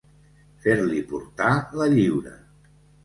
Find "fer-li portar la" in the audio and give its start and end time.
0.63-1.91